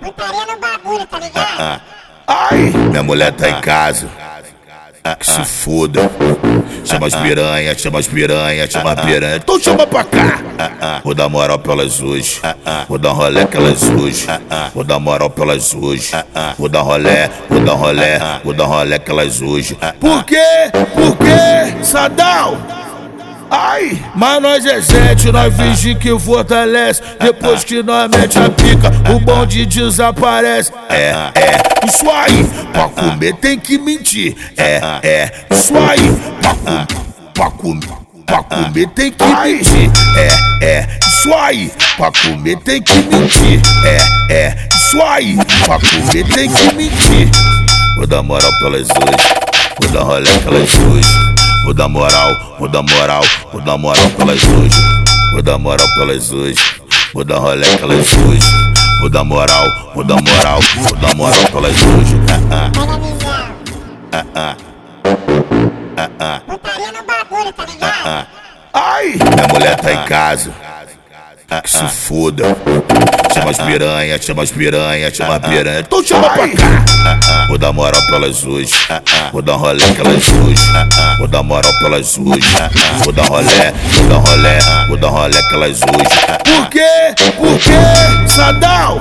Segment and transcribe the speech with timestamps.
[0.00, 1.80] Putaria no bagulho, tá ligado?
[2.26, 2.58] Ai,
[2.90, 4.08] minha mulher tá em casa.
[5.18, 6.08] Que se foda.
[6.84, 9.36] Chama as piranha, chama as piranha, chama as piranha.
[9.36, 10.38] Então chama pra cá.
[11.02, 12.40] Vou dar moral pra elas hoje.
[12.88, 14.26] Vou dar rolé que elas hoje.
[14.72, 16.12] Vou dar moral pra elas hoje.
[16.56, 19.76] Vou dar rolé, vou dar rolé, vou dar rolé que elas hoje.
[19.98, 20.70] Por quê?
[20.94, 21.82] Por quê?
[21.84, 22.56] Sadal!
[23.54, 27.02] Ai, mas nós é sete, nós finge que fortalece.
[27.20, 30.72] Depois que nós mete a pica, o bonde desaparece.
[30.88, 34.34] É, é, isso aí, pra comer tem que mentir.
[34.56, 36.00] É, é, isso aí,
[36.40, 36.86] pra, com,
[37.34, 37.88] pra comer.
[38.24, 41.70] Pra comer tem que mentir, é, é, isso aí.
[41.98, 45.36] Pra comer tem que mentir, é, é, isso aí.
[45.66, 47.28] Pra comer tem que mentir.
[47.96, 49.34] Vou dar moral pelas hoje,
[49.78, 51.51] vou dar rolê pelas hoje.
[51.64, 54.76] Vou dar moral, vou dar moral, vou dar moral pelas hoje.
[55.32, 56.60] Vou dar moral pelas hoje.
[57.14, 58.40] Vou dar rolê pelas hoje.
[59.00, 62.16] Vou dar moral, vou dar moral, vou dar moral pelas hoje.
[62.72, 63.46] Pega a visão.
[66.46, 68.26] Putaria no bagulho, tá ligado?
[68.74, 70.52] Ai, minha mulher tá em casa.
[71.64, 72.56] Se foda.
[73.34, 75.80] Chama as piranha, chama as piranha, chama as piranha.
[75.80, 77.46] Então chama pra cá.
[77.48, 78.74] Vou dar moral pelas hoje.
[79.32, 80.62] Vou dar rolê que elas hoje.
[81.18, 82.48] Vou dar moral pelas hoje.
[83.04, 86.42] Vou dar rolé, vou dar rolé, vou dar rolé que elas hoje.
[86.44, 87.14] Por quê?
[87.38, 88.28] Por quê?
[88.28, 88.98] Sadal!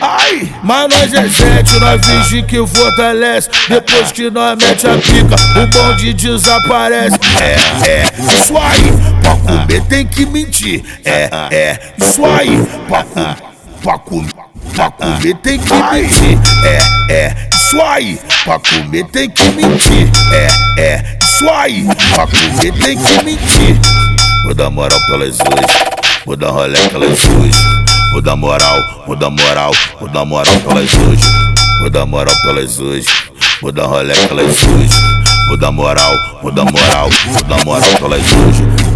[0.00, 3.48] Ai, mas nós é sete, nós finge que fortalece.
[3.68, 7.18] Depois que nós mete a pica, o bonde desaparece.
[7.40, 10.84] É, é, isso aí, pra comer tem que mentir.
[11.04, 13.34] É, é, isso aí, pra, com,
[13.82, 14.26] pra, com,
[14.74, 16.38] pra comer tem que mentir.
[16.64, 20.10] É, é, isso aí, pra comer tem que mentir.
[20.32, 23.80] É, é, isso aí, pra comer tem que mentir.
[24.44, 25.84] Vou dar moral pelas hoje,
[26.24, 27.95] vou dar rolê pelas hoje.
[28.16, 31.22] Vou dar moral, vou dar moral, vou dar moral pelas hoje.
[31.80, 33.06] Vou dar moral pelas hoje.
[33.60, 34.88] Vou dar rolê pelas hoje.
[35.48, 38.95] Vou dar moral, vou dar moral, vou dar moral pelas hoje.